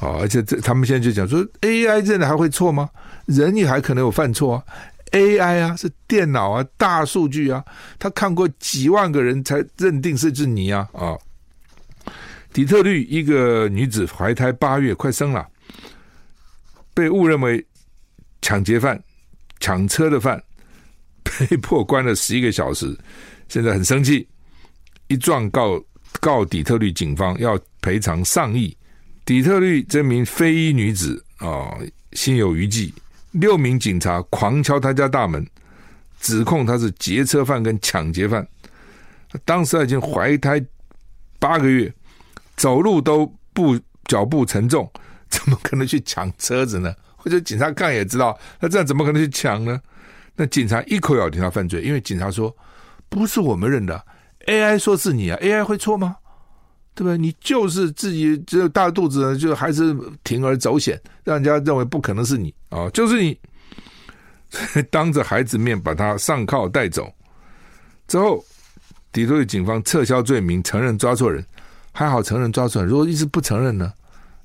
[0.00, 0.18] 哦！
[0.20, 2.88] 而且这他们现在就讲说，AI 认的还会错吗？
[3.26, 4.64] 人也还可能有犯错啊
[5.10, 7.62] ！AI 啊，是电脑啊，大数据啊，
[7.98, 10.88] 他看过几万个人才认定是是你啊！
[10.94, 11.14] 啊，
[12.50, 15.46] 底特律一个女子怀胎八月，快生了，
[16.94, 17.64] 被误认为
[18.40, 19.02] 抢劫犯、
[19.60, 20.42] 抢车的犯，
[21.22, 22.96] 被迫关了十一个小时，
[23.48, 24.26] 现在很生气。
[25.08, 25.82] 一状告
[26.20, 28.76] 告底特律警方要赔偿上亿。
[29.24, 31.76] 底特律这名非裔女子啊、
[32.12, 32.92] 心有余悸。
[33.30, 35.46] 六名警察狂敲她家大门，
[36.20, 38.46] 指控她是劫车犯跟抢劫犯。
[39.44, 40.62] 当时她已经怀胎
[41.38, 41.92] 八个月，
[42.56, 44.90] 走路都不脚步沉重，
[45.32, 46.94] 怎么可能去抢车子呢？
[47.16, 49.80] 或者警察看也知道，那这样怎么可能去抢呢？
[50.36, 52.54] 那警察一口咬定他犯罪，因为警察说
[53.08, 54.04] 不是我们认的。
[54.46, 56.16] AI 说是你啊，AI 会错吗？
[56.94, 57.16] 对不对？
[57.16, 63.38] 你就是自己只有大肚子，就还是铤而走险，让人家认为不可能是你啊，就是你。
[64.90, 67.10] 当着孩子面把他上铐带走
[68.06, 68.44] 之后，
[69.10, 71.42] 底特律警方撤销罪名，承认抓错人，
[71.92, 72.90] 还好承认抓错人。
[72.90, 73.90] 如果一直不承认呢，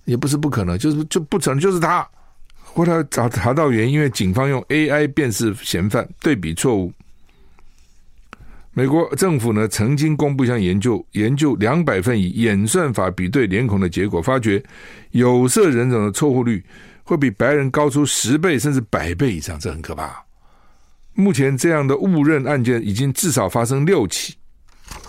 [0.08, 2.08] 也不是不可能，就是就不成就是他。
[2.64, 6.92] 后来找查到原因，因为警方用 AI 辨识嫌犯，对比错误。
[8.72, 14.64] 美国政府呢，曾经公布一项研究，研究两百份以演算法比对脸孔的结果，发觉
[15.12, 16.64] 有色人种的错误率
[17.04, 20.24] 会比白人高出十倍甚至百倍以上，这很可怕。
[21.16, 24.36] 目前这样的误认案件已经至少发生六起，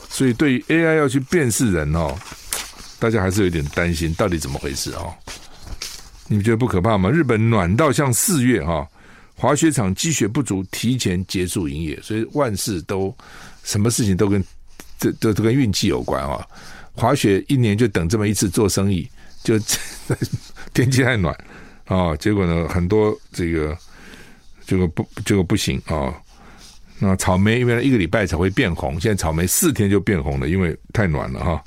[0.09, 2.17] 所以对于 AI 要去辨识人哦，
[2.99, 5.15] 大家还是有点担心，到底怎么回事哦？
[6.27, 7.11] 你们觉得不可怕吗？
[7.11, 8.89] 日本暖到像四月哈、哦，
[9.35, 13.15] 滑雪场积雪不足，提前结束营业，所以万事都
[13.65, 14.45] 什么事情都跟
[14.99, 16.47] 这都都跟运气有关啊、哦。
[16.95, 19.09] 滑雪一年就等这么一次做生意，
[19.43, 19.59] 就
[20.75, 21.35] 天气太暖
[21.87, 23.77] 啊、哦，结果呢，很多这个。
[24.67, 26.15] 这个不，这个不行啊、哦！
[26.99, 31.65] 那草莓原来一个礼拜才会变红，现在草莓四天就变红了，因为太暖了哈、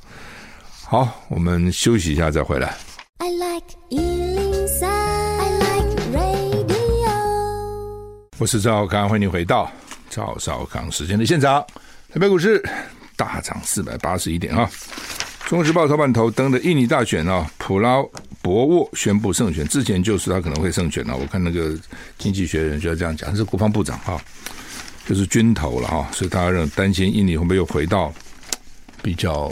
[0.91, 2.75] 好，我们休息一下再回来。
[3.19, 7.07] I like 103, I like radio。
[8.37, 9.71] 我是赵少康，欢迎回到
[10.09, 11.65] 赵少康时间的现场。
[12.13, 12.61] 台北股市
[13.15, 14.69] 大涨四百八十一点啊！
[15.45, 18.03] 中国时报头版头登的印尼大选啊，普拉
[18.41, 21.15] 博沃宣布胜选，之前就是他可能会胜选了。
[21.15, 21.73] 我看那个
[22.17, 24.21] 经济学人就要这样讲，是国防部长啊，
[25.07, 28.13] 就是军头了啊，所以大家认担心印尼会不会又回到
[29.01, 29.49] 比较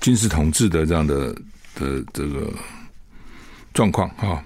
[0.00, 1.32] 军事统治的这样的
[1.74, 2.52] 的这个
[3.72, 4.42] 状况啊。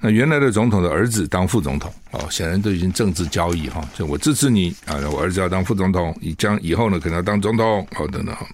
[0.00, 8.46] 那原来的总统的儿子当副总统哦，显然都已经政治交易哈，就我支持你啊，我儿子要当副总统，你将以后呢可能要当总统哦等等哈。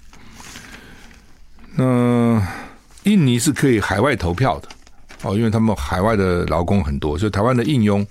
[1.75, 2.43] 那
[3.03, 4.69] 印尼是可以海外投票的
[5.21, 8.07] 哦，因为他们海外的劳工很多，所以台湾的印佣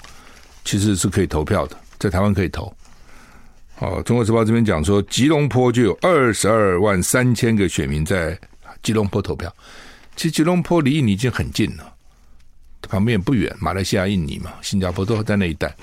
[0.63, 2.71] 其实是可以投票的，在台湾可以投。
[3.79, 8.38] 哦，中国时报这边讲说，吉隆坡就有二十二万三千个选民在
[8.81, 9.53] 吉隆坡投票。
[10.15, 11.93] 其实吉隆坡离印尼已经很近了，
[12.81, 15.75] 旁边也不远，马来西亚、印尼嘛，新加坡都在那一带。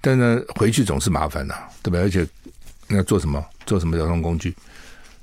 [0.00, 1.98] 但呢回去总是麻烦呐，对吧？
[1.98, 2.26] 而且
[2.86, 3.44] 那做什么？
[3.64, 4.54] 做什么交通工具？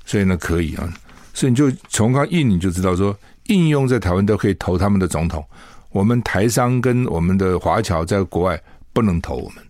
[0.04, 0.92] 所以呢，可以啊。
[1.32, 5.44] 所以你就从看印尼就知道说，应用在台湾都可以投他们的总统，
[5.90, 8.60] 我们台商跟我们的华侨在国外
[8.92, 9.64] 不能投我们，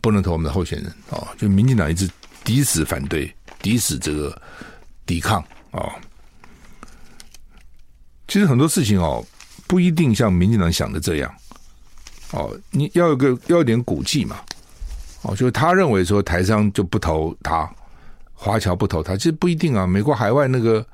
[0.00, 1.26] 不能投我们的候选人哦。
[1.36, 2.08] 就民进党一直
[2.44, 4.40] 抵死反对，抵死这个
[5.06, 5.92] 抵抗啊、哦。
[8.28, 9.24] 其实很多事情哦，
[9.66, 11.34] 不一定像民进党想的这样
[12.32, 12.58] 哦。
[12.70, 14.40] 你要有个要有点骨气嘛，
[15.22, 17.70] 哦，就是他认为说台商就不投他。
[18.36, 19.86] 华侨不投他，其实不一定啊。
[19.86, 20.84] 美国海外那个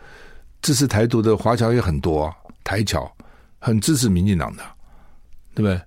[0.63, 3.11] 支持台独的华侨也很多啊，台侨
[3.59, 4.63] 很支持民进党的，
[5.55, 5.81] 对不对？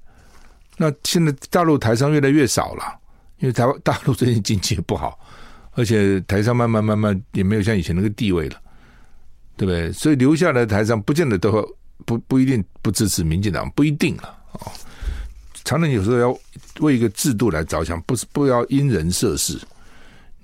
[0.76, 2.99] 那现在大陆台商越来越少了，
[3.43, 5.19] 因为台湾 大陆最近经济不好，
[5.73, 8.56] 而且台商慢慢慢慢也没有像以前那个地位了，
[9.58, 9.91] 对不对？
[9.91, 11.51] 所以留下来的台商不见得都
[12.06, 14.34] 不不一定不支持民进党，不一定啊。
[14.53, 14.71] 哦，
[15.65, 16.39] 常常有时候要
[16.79, 19.60] 为一个制度来着想，不是不要因人设事。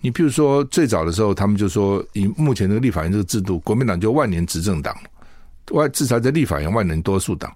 [0.01, 4.97] 你譬如说，最早的时候，他们就说，以目前的立法院这个制度，国民党就万年执政党，
[5.71, 7.53] 外至少在立法院万年多数党，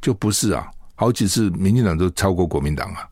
[0.00, 3.08] 就不是啊，好几次民进党都超过国民党啊。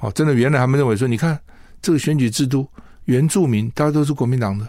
[0.00, 1.38] 哦，真的，原来他们认为说，你看
[1.80, 2.66] 这个选举制度，
[3.04, 4.66] 原住民大家都是国民党的，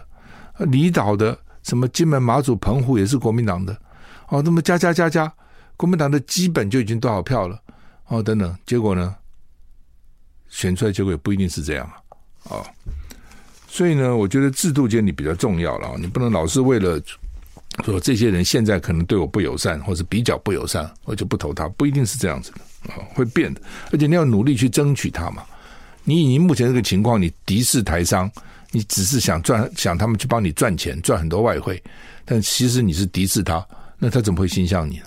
[0.58, 3.76] 离岛的什么金门、马祖、澎湖也是国民党的，
[4.28, 5.32] 哦，那么加加加加，
[5.76, 7.60] 国民党的基本就已经多少票了，
[8.08, 9.14] 哦，等等，结果呢，
[10.48, 12.56] 选出来结果也不一定是这样啊。
[12.56, 12.66] 啊，
[13.68, 15.96] 所以呢，我觉得制度建立比较重要了。
[15.98, 17.00] 你不能老是为了
[17.84, 23.60] 说这些人现在可能对我不友善，或者比较不友善，我就不投他，不一定是这样子的啊，会变的。
[23.90, 25.42] 而且你要努力去争取他嘛。
[26.04, 28.30] 你以目前这个情况，你敌视台商，
[28.70, 31.80] 你只是想赚，想他们去帮你赚钱，赚很多外汇，
[32.24, 33.64] 但其实你是敌视他，
[33.98, 35.04] 那他怎么会心向你呢？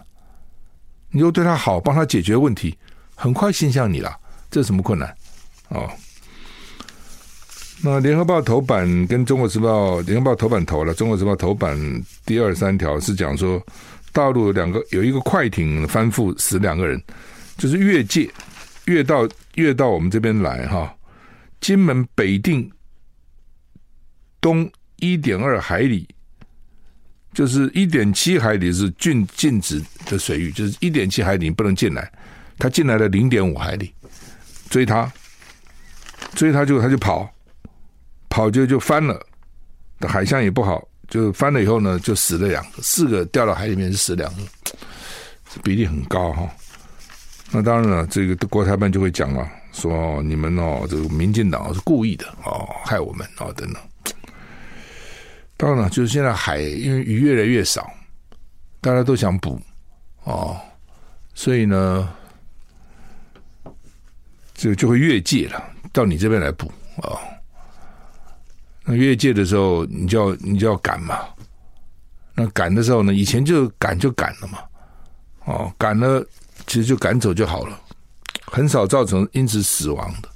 [1.11, 2.77] 你又对他好，帮他解决问题，
[3.13, 4.15] 很快心向你了，
[4.49, 5.15] 这是什么困难？
[5.69, 5.89] 哦。
[7.83, 11.77] 那联合报头版跟中国时报，联合报头版头了，中国时报头版
[12.25, 13.61] 第二三条是讲说，
[14.13, 17.01] 大陆两个有一个快艇翻覆死两个人，
[17.57, 18.29] 就是越界
[18.85, 20.95] 越到越到我们这边来哈，
[21.59, 22.71] 金门北定
[24.39, 26.07] 东一点二海里，
[27.33, 32.11] 就是一点七海里是禁禁止的水域，就是一点七海里不能进来，
[32.57, 33.93] 他进来了零点五海里，
[34.69, 35.11] 追他，
[36.33, 37.29] 追他就他就跑。
[38.27, 39.17] 跑就就翻了，
[40.01, 44.41] 海象也不好，就翻了以后呢，就死了两个，四个掉到海里面是死两个，
[45.63, 46.53] 比例很高哈。
[47.51, 53.81] 那当然了，这个国台办就会讲了，说你们哦，这个民进党是故意的哦，害我们哦等等。
[55.57, 57.89] 当然了，就是现在海因为鱼越来越少，
[58.81, 59.59] 大家都想捕
[60.23, 60.59] 哦，
[61.33, 62.09] 所以呢，
[64.53, 67.17] 就就会越界了，到你这边来捕哦。
[68.83, 71.21] 那越界的时候，你就要你就要赶嘛。
[72.33, 74.59] 那赶的时候呢，以前就赶就赶了嘛。
[75.45, 76.21] 哦，赶了
[76.67, 77.79] 其实就赶走就好了，
[78.45, 80.29] 很少造成因此死亡的。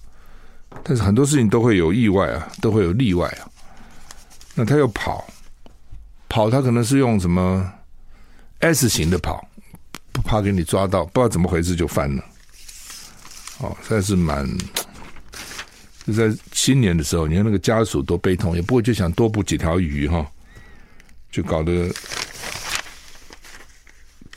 [0.84, 3.50] 但是很多事情都会有意外啊，都会有例外啊。
[4.56, 5.28] 那他又跑，
[6.28, 7.72] 跑他可能是用什么
[8.60, 9.48] S 型的跑，
[10.12, 12.24] 不怕给你抓到，不知道怎么回事就翻了。
[13.60, 14.48] 哦，实在是蛮。
[16.06, 20.26] 就在新年的时候，你看那个家属多悲痛，也不会就想多捕几条鱼哈，
[21.32, 21.88] 就搞得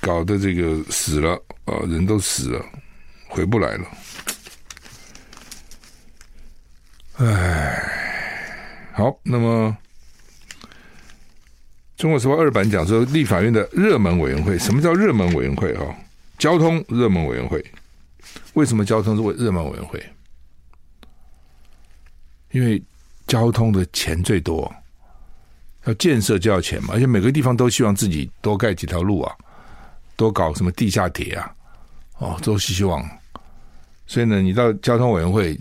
[0.00, 1.40] 搞得这个死了
[1.72, 2.64] 啊，人都死了，
[3.28, 3.86] 回不来了。
[7.18, 9.76] 唉，好，那么
[11.96, 15.72] 中国时报二版讲说，立法院的热门委员会，什么叫热门委员会？
[15.76, 15.94] 哈，
[16.38, 17.64] 交通热门委员会，
[18.54, 20.04] 为什么交通是为热门委员会？
[22.50, 22.82] 因为
[23.26, 24.74] 交通的钱最多，
[25.84, 29.34] 要建设就要钱嘛，而且每个地方都希望自己多盖几条路啊，
[30.16, 31.54] 多搞什么地下铁啊，
[32.18, 33.08] 哦，都希望。
[34.06, 35.58] 所以呢，你到交通委员会。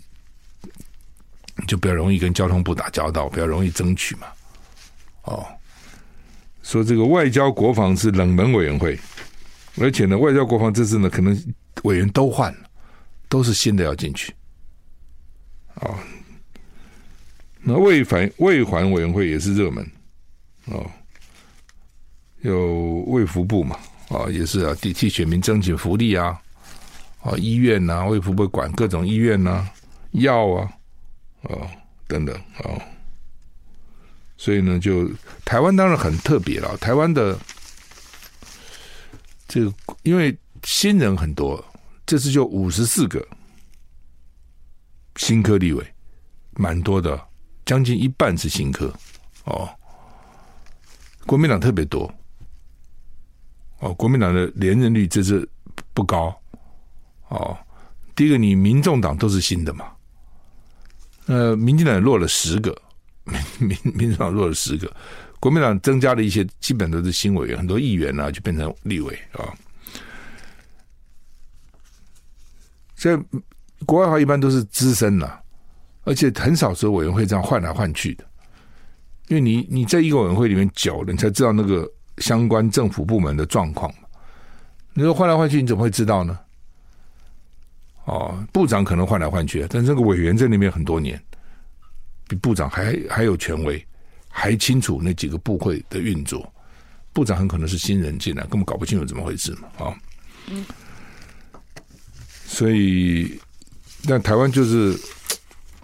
[1.67, 4.25] 就比较容易跟交通部打交道，比较容易争取嘛。
[5.23, 5.45] 哦，
[6.63, 8.97] 说这个外交国防是冷门委员会，
[9.79, 11.37] 而且呢，外交国防这次呢，可能
[11.83, 12.69] 委员都换了，
[13.29, 14.33] 都是新的要进去。
[15.75, 15.95] 哦，
[17.59, 19.91] 那卫反卫环委员会也是热门
[20.65, 20.89] 哦，
[22.39, 23.77] 有卫福部嘛，
[24.11, 26.39] 啊，也是啊，替替选民争取福利啊，
[27.21, 29.73] 啊、医院呐、啊，卫福部管各种医院呐、啊，
[30.11, 30.69] 药啊。
[31.43, 31.67] 哦，
[32.07, 32.79] 等等，哦，
[34.37, 35.09] 所以呢，就
[35.43, 36.77] 台湾当然很特别了。
[36.77, 37.35] 台湾的
[39.47, 41.65] 这个，因为新人很多，
[42.05, 43.27] 这次就五十四个
[45.15, 45.83] 新科立委，
[46.51, 47.19] 蛮多的，
[47.65, 48.93] 将近一半是新科。
[49.45, 49.67] 哦，
[51.25, 52.13] 国民党特别多。
[53.81, 55.47] 哦，国民党的连任率这次
[55.93, 56.35] 不高。
[57.27, 57.57] 哦，
[58.15, 59.85] 第一个，你民众党都是新的嘛。
[61.25, 62.75] 呃，民进党落了十个，
[63.25, 64.91] 民民民进党落了十个，
[65.39, 69.53] 国民党增加了一些，基本都是新委员，很多议员呢、啊、就变成立委啊。
[72.95, 73.17] 在
[73.85, 75.41] 国外话，一般都是资深了、
[76.03, 78.23] 而且很少说委员会这样换来换去的，
[79.27, 83.93] 因为你你在一个委员会里面久了，你才知道那个相关政府部门的状况。
[84.93, 86.37] 你说换来换去，你怎么会知道呢？
[88.05, 91.21] 哦，部长可能换来换去，但这个委员在那边很多年，
[92.27, 93.85] 比部长还还有权威，
[94.27, 96.51] 还清楚那几个部会的运作。
[97.13, 99.93] 部长很可能是新人进来，根本搞不清楚怎么回事嘛，啊、
[102.45, 103.39] 所以，
[104.07, 104.97] 但台湾就是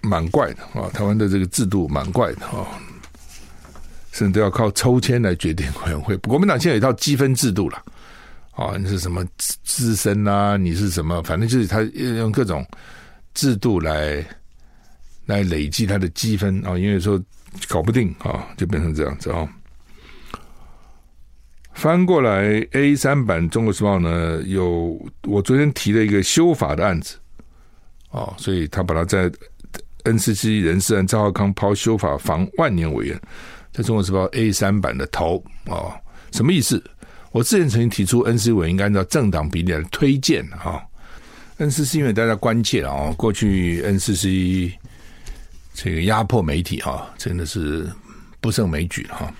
[0.02, 2.66] 蛮怪的啊，台湾的这个制度蛮怪的啊、
[4.18, 6.18] 甚至都要靠抽签来决定委员会。
[6.18, 7.86] 国民党现在有一套积分制度了。
[8.56, 9.24] 哦，你是什么
[9.64, 10.58] 资深啊？
[10.58, 11.22] 你是什么？
[11.22, 12.66] 反正就是他用各种
[13.36, 14.26] 制度来
[15.28, 17.24] 来累积他的积分啊、因为说
[17.68, 19.50] 搞不定啊、就变成这样子啊、哦。
[21.74, 27.18] 翻过来 A 三版《中国时报》呢，有我昨天提了一个修法的案子
[28.10, 29.32] 哦，所以他把它在
[30.06, 33.22] NCC 人事案赵浩康抛修法防万年委员，
[33.78, 35.94] 在《中国时报》A 三版的头哦，
[36.32, 36.84] 什么意思？
[37.32, 40.84] 我之前曾经提出，NCC 应该按照政党比例来推荐哈。
[41.60, 44.74] NCC 因为大家关切啊，过去 NCC
[45.76, 47.88] 这个压迫媒体啊，真的是
[48.42, 49.32] 不胜枚举哈。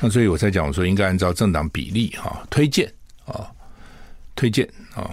[0.00, 2.88] 那所以我才讲，我说应该按照政党比例哈推荐
[3.24, 3.50] 啊，
[4.36, 5.10] 推荐啊。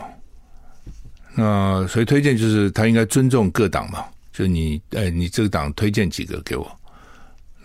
[1.34, 6.80] 那所以推荐就是他应该尊重各党嘛，就你哎，你这个党推荐几个给我，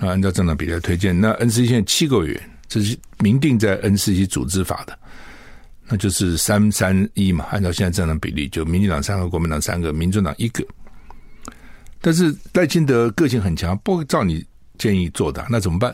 [0.00, 1.20] 那按照政党比例来推荐。
[1.20, 2.50] 那 NCC 现在七个委员。
[2.72, 4.96] 这是明定在 NCC 组织法的，
[5.88, 7.46] 那就是三三一嘛。
[7.50, 10.64] 按照现在政党比例，就民进党三个，国民党三个，民主党一个。
[12.01, 14.46] 但是赖清德个性很强，不会照你
[14.78, 15.92] 建议做的，那怎么办？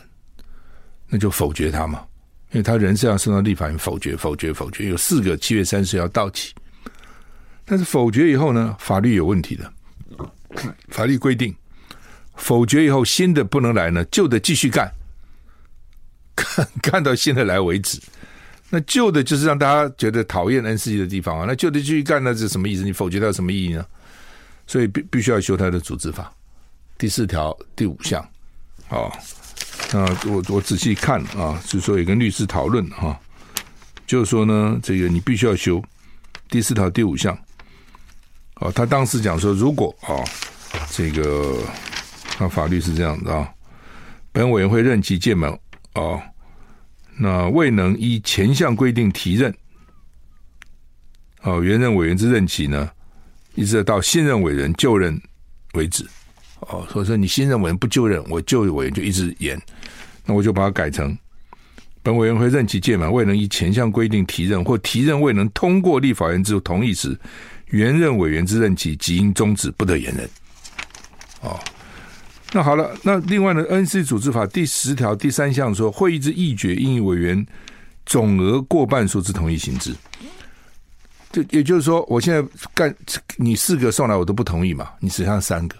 [1.09, 2.05] 那就否决他嘛，
[2.51, 4.87] 因为他人是要送到立法院否决，否决，否决。
[4.87, 6.53] 有四个七月三十要到期，
[7.65, 9.73] 但是否决以后呢，法律有问题的。
[10.89, 11.51] 法律规定，
[12.37, 14.91] 否决以后新的不能来呢，旧的继续干。
[16.35, 17.99] 干干到新的来为止，
[18.69, 21.45] 那旧的就是让大家觉得讨厌 NCC 的地方啊。
[21.47, 22.83] 那旧的继续干，那是什么意思？
[22.83, 23.83] 你否决它有什么意义呢？
[24.67, 26.31] 所以必必须要修它的组织法
[26.95, 28.23] 第四条第五项。
[28.89, 29.11] 哦，
[29.91, 33.19] 那我我仔细看啊，是说也跟律师讨论哈，
[34.05, 35.83] 就是说呢，这个你必须要修
[36.49, 37.35] 第四条第五项。
[38.55, 40.21] 哦，他当时讲说，如果啊，
[40.91, 41.57] 这个
[42.39, 43.49] 那法律是这样的啊，
[44.31, 45.51] 本委员会任期届满。
[45.93, 46.21] 哦，
[47.17, 49.51] 那未能依前项规定提任，
[51.41, 52.87] 哦，原任委员之任期呢，
[53.55, 55.19] 一直到新任委员就任
[55.73, 56.05] 为止。
[56.59, 59.59] 哦，所以说你新任委员不就任，我旧委员就一直延，
[60.23, 61.17] 那我就把它改成
[62.03, 67.19] 本委员会任期届满未能依前项规定提任，或提任未能通过立法院之同意时，
[67.69, 70.29] 原任委员之任期即应终止，不得延任。
[71.41, 71.59] 哦，
[72.53, 74.01] 那好了，那另外呢？N.C.
[74.01, 77.45] 组织法第十条第三项说，会议之议决应以委员
[78.05, 79.93] 总额过半数之同意行之。
[81.29, 82.41] 就也就是说，我现在
[82.73, 82.95] 干
[83.35, 85.75] 你四个送来，我都不同意嘛，你只剩三个，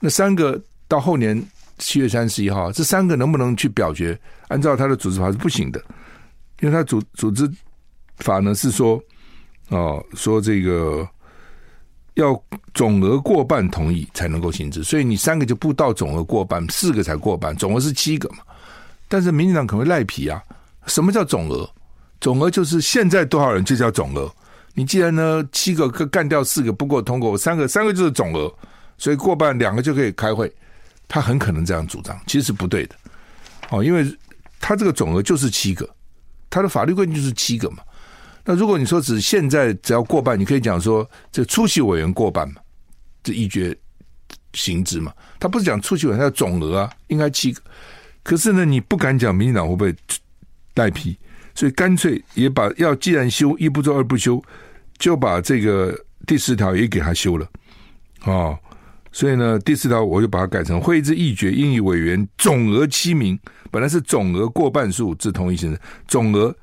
[0.00, 0.58] 那三个
[0.88, 1.40] 到后年
[1.76, 4.18] 七月三十一号，这三个能不能去表决？
[4.48, 5.78] 按照他的组织法是不行的，
[6.60, 7.48] 因为他组组织
[8.20, 8.98] 法呢是说，
[9.68, 11.06] 哦，说这个。
[12.14, 12.40] 要
[12.72, 18.38] 总额过半同意才能够行之，所以你三个就不到总额过半，四个才过半，总额是七个嘛。
[19.08, 20.42] 但是民进党可能会赖皮啊，
[20.86, 21.68] 什么叫总额？
[22.20, 24.32] 总额就是现在多少人就叫总额。
[24.74, 28.52] 你既然呢七个干掉四个不够通过，三个三个就是总额，
[28.96, 30.52] 所以过半两个就可以开会。
[31.06, 32.96] 他很可能这样主张，其实不对的。
[33.70, 34.04] 哦，因为
[34.58, 35.88] 他这个总额就是七个，
[36.48, 37.78] 他的法律规定就是七个嘛。
[38.46, 42.56] 那如果你说只现在只要过半，你可以讲说这出席委员过半嘛，
[43.22, 43.74] 这一决
[44.52, 45.10] 行之嘛。
[45.40, 47.62] 他不是讲出席委员，他的总额啊，应该七个。
[48.22, 49.94] 可是呢，你不敢讲民进党会不会
[50.74, 51.18] 赖皮，
[51.54, 54.42] 所以干脆也把要既然修一不做二不休，
[54.98, 57.48] 就把这个第四条也给他修了
[58.24, 58.58] 哦。
[59.10, 63.38] 所以呢，第四条我就把它改成会议之议决应以委员总额七名，
[63.70, 66.54] 本来是总额过半数之同意行之，总额。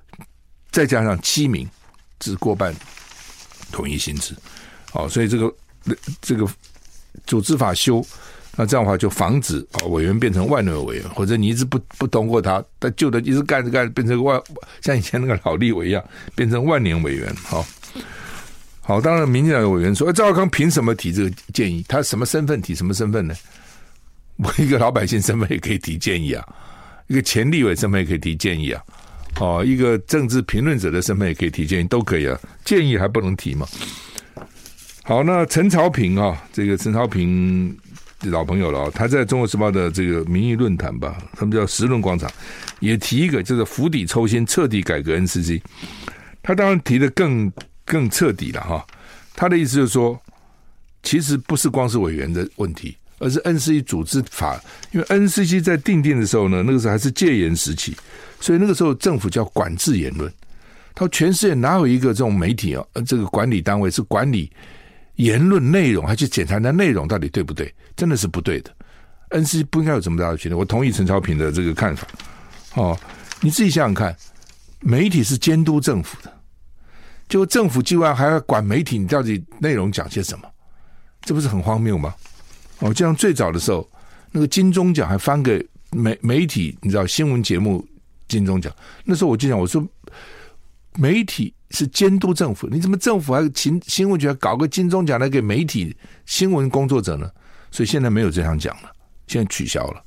[0.72, 1.68] 再加上七名，
[2.20, 2.74] 只过半
[3.72, 4.34] 同意行之，
[4.94, 5.54] 哦，所以这个
[6.22, 6.48] 这个
[7.26, 8.06] 组织法修，
[8.56, 14.42] 那这样的话就防止啊委员变成万能委员，或者你一直不不通过他，他旧的一直干着干着变成万，
[14.82, 16.04] 像以前那个老立委一样
[16.36, 17.66] 变成万年委员，好，
[18.82, 21.84] 好，当然民进党的委员说，赵少康凭什么提这个建议？
[21.88, 23.36] 他什么身份提什么身份呢？
[24.38, 26.48] 我一个老百姓身份也可以提建议啊，
[27.08, 28.82] 一个前立委身份也可以提建议啊。
[29.42, 32.40] 哦，一个政治评论者的身份也可以提建议，都可以啊。
[32.64, 33.68] 建议还不能提吗？
[35.04, 37.76] 好，那陈朝平啊，这个陈朝平
[38.26, 42.32] 老朋友了啊，他在中国时报的这个民意论坛吧，他们叫时论广场，
[42.82, 45.60] 也提一个，就是釜底抽薪，彻底改革 NCC。
[46.44, 47.52] 他当然提的更
[47.84, 48.86] 更彻底了哈。
[49.34, 50.22] 他的意思就是说，
[51.02, 54.60] 其实不是光是委员的问题，而是 NCC 组织法，
[54.92, 57.96] 因为 NCC 在定定的时候呢，那个时候还是戒严时期。
[58.40, 60.28] 所以那个时候政府叫管制言论，
[60.96, 64.52] 他说全世界哪有一个这种媒体啊，这个管理单位是管理
[65.18, 67.72] 言论内容，还去检查那内容到底对不对？
[67.96, 68.76] 真的是不对的。
[69.30, 70.56] NCC 不应该有这么大的权力。
[70.56, 72.08] 我同意陈超平的这个看法。
[72.74, 73.00] 哦，
[73.40, 74.16] 你自己想想看，
[74.80, 76.34] 媒体是监督政府的，
[77.30, 80.50] 结果政府机关还要管媒体，你到底内容讲些什么？
[81.24, 82.16] 这不是很荒谬吗？
[82.82, 83.90] 哦，就像最早的时候，
[84.32, 87.84] 那个金钟奖还颁给媒媒体，你知道新闻节目。
[88.28, 88.74] 金钟奖
[89.04, 89.86] 那时候我就想，我说
[90.96, 95.94] 媒体是监督政府，你怎么政府还新新闻局还搞个金钟奖来给媒体
[96.26, 97.30] 新闻工作者呢？
[97.72, 98.90] 所以现在没有这项奖了，
[99.28, 100.02] 现在取消了。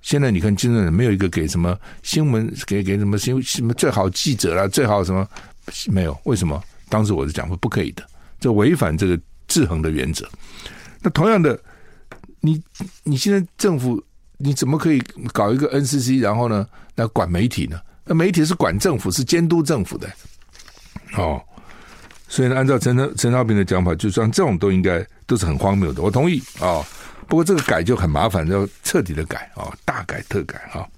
[0.00, 5.28] 现在你看金钟奖没有一个给什么新闻给给什么新什么最好记者啦，最好什么
[5.88, 6.18] 没有？
[6.24, 6.58] 为什么？
[6.88, 8.02] 当时我是讲说不可以的，
[8.40, 10.26] 这违反这个制衡的原则。
[11.02, 11.60] 那同样的，
[12.44, 12.62] 你
[13.02, 14.02] 你现在政府。
[14.36, 15.00] 你怎么可以
[15.32, 16.66] 搞一个 NCC，然后呢
[16.96, 17.80] 来管媒体呢？
[18.04, 20.12] 那媒体是管政府，是监督政府的。
[21.16, 21.40] 哦，
[22.28, 26.02] 所以呢，按照陈陈超平的讲法，就算这种都应该都是很荒谬的。
[26.02, 26.86] 我同意啊、哦，
[27.28, 30.88] 不过这个改就很麻烦，要彻底的改啊、哦，大改特改啊、哦。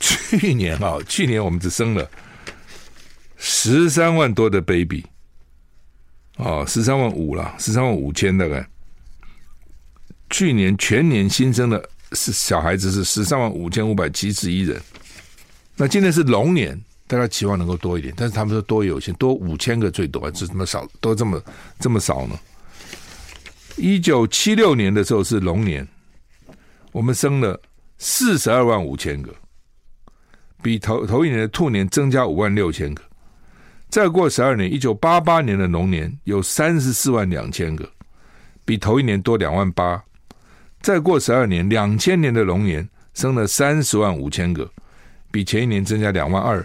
[0.00, 2.10] 去年啊、去年我们只生了
[3.36, 5.06] 十三万多的 baby，
[6.38, 8.68] 哦，十三万五了，十三万五千大概。
[10.30, 14.80] 去年全年新生的是小孩子是十三万五千五百七十一人，
[15.76, 21.42] 那今年是龙年，大家期望能够多一点，但是他们说多有限，多五千个最多，这怎么少，都这么
[21.78, 22.38] 这么少呢？
[23.76, 25.86] 一九七六年的时候是龙年，
[26.92, 27.60] 我们生了
[27.98, 29.32] 四十二万五千个，
[30.62, 33.02] 比头头一年的兔年增加五万六千个。
[33.88, 37.88] 再过十二年，一九八八年的龙年有三十四万两千个，
[38.64, 40.02] 比头一年多两万八。
[40.84, 44.70] 再过十二年，两千年的龙年生了三十万五千个，
[45.30, 46.62] 比前一年增加两万二。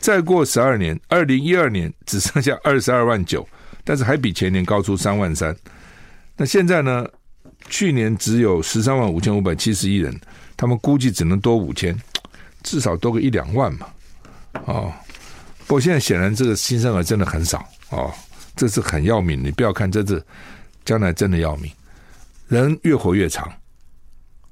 [0.00, 3.48] 再过十二年，二零一二年只剩下二十二万九，
[3.82, 5.56] 但是还比前年高出三万三。
[6.36, 7.06] 那现在呢？
[7.70, 10.14] 去年只有十三万五千五百七十一人，
[10.58, 11.98] 他们估计只能多五千，
[12.62, 13.86] 至少多个一两万嘛。
[14.66, 14.92] 哦，
[15.66, 18.12] 不过现在显然这个新生儿真的很少哦，
[18.54, 19.42] 这是很要命。
[19.42, 20.22] 你不要看这次，
[20.84, 21.72] 将来真的要命，
[22.48, 23.50] 人越活越长，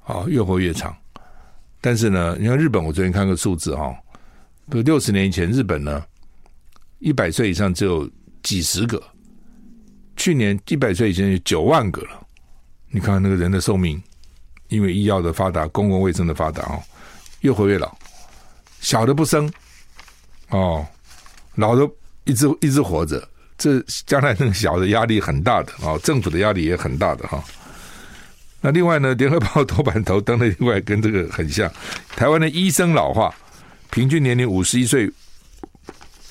[0.03, 0.95] 啊，越活越长。
[1.79, 3.93] 但是呢，你看日本，我昨天看个数字哈，
[4.69, 6.03] 比如六十年以前，日本呢，
[6.99, 8.09] 一百岁以上只有
[8.41, 9.01] 几十个，
[10.15, 12.25] 去年一百岁以前有九万个了。
[12.89, 14.01] 你看那个人的寿命，
[14.69, 16.81] 因为医药的发达，公共卫生的发达哦，
[17.41, 17.95] 越活越老，
[18.79, 19.51] 小的不生，
[20.49, 20.85] 哦，
[21.55, 21.89] 老的
[22.23, 23.27] 一直一直活着，
[23.57, 27.43] 这将来那个小的压力很大的哦，政府的压力也很大的哈。
[28.65, 31.69] 那另外呢，联合报头版头登的另外跟这个很像，
[32.15, 33.35] 台湾的医生老化，
[33.91, 35.11] 平均年龄五十一岁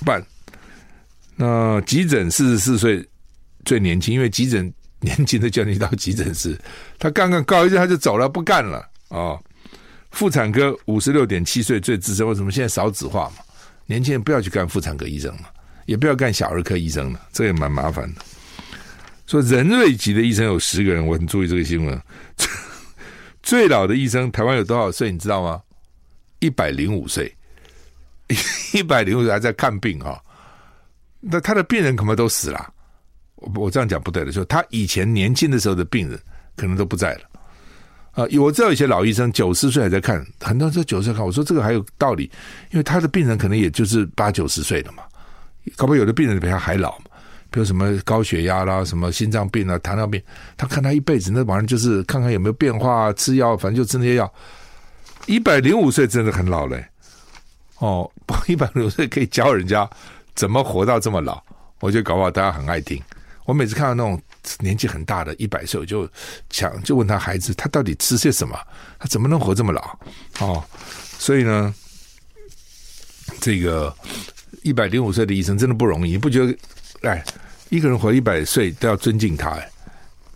[0.03, 0.25] 半。
[1.37, 3.07] 那急诊四十四岁
[3.67, 6.59] 最年轻，因为急诊年轻的叫你到急诊室，
[6.99, 8.79] 他刚刚告一阵他就走了，不干了
[9.09, 9.43] 啊、哦。
[10.11, 13.45] 妇产科五十六点七岁最资深，为什么现在少子化嘛？
[13.85, 15.49] 年轻人不要去干妇产科医生嘛，
[15.85, 18.21] 也不要干小儿科医生了，这也蛮麻烦的。
[19.33, 21.99] 说仁瑞级的医生有十个人，我很注意这个新闻。
[23.43, 25.11] 最老的医生台湾有多少岁？
[25.11, 25.63] 你知道吗？
[26.41, 27.35] 一百零五岁，
[28.75, 30.21] 一百零五岁还在看病哈、哦。
[31.19, 32.75] 那他的病人可能都死了。
[33.37, 36.21] 我我这样讲不对的，就他以前年轻的时候的病人
[36.55, 37.23] 可能都不在了。
[38.11, 42.31] 啊，我知道有些老医生九十岁还在看，很多人说九十岁看，我说这个还有道理，
[42.71, 45.05] 因为他的病人可能也就是八九十岁了嘛，
[45.75, 47.07] 搞不好有的病人比他还老嘛。
[47.53, 50.21] 比如什么高血压啦，什么心脏病啊、糖尿病，
[50.57, 54.33] 他看他一辈子，那玩意就是看看有没有变化，吃药，反正就吃那些药。
[55.27, 56.83] 一百零五岁真的很老嘞，
[57.79, 58.11] 哦，
[58.49, 59.89] 一百零五岁可以教人家
[60.35, 61.41] 怎么活到这么老，
[61.81, 63.01] 我觉得搞不好大家很爱听。
[63.45, 64.21] 我每次看到那种
[64.61, 66.09] 年纪很大的一百岁，我就
[66.49, 68.59] 想就问他孩子，他到底吃些什么？
[68.99, 69.99] 他怎么能活这么老？
[70.41, 70.65] 哦，
[71.19, 71.75] 所以呢，
[73.41, 73.95] 这个
[74.63, 76.57] 一百零五岁的医生真的不容易，你不觉得？
[77.03, 77.23] 哎。
[77.73, 79.71] 一个人活一百岁都要尊敬他，哎，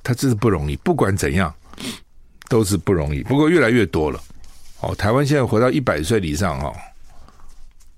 [0.02, 0.76] 他真是不容易。
[0.76, 1.54] 不管怎样，
[2.48, 3.22] 都是不容易。
[3.24, 4.18] 不过越来越多了，
[4.80, 6.74] 哦，台湾现在活到一百岁以上哦，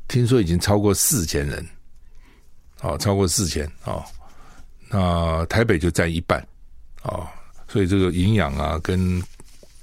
[0.09, 1.65] 听说已经超过四千人，
[2.81, 4.03] 哦，超过四千哦，
[4.89, 6.45] 那台北就占一半，
[7.03, 7.25] 哦，
[7.69, 9.23] 所以这个营养啊，跟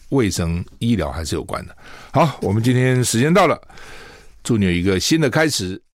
[0.10, 1.78] 卫生医疗还是有关的。
[2.12, 3.58] 好，我们今天时间到了，
[4.44, 5.82] 祝你有一个新的开始。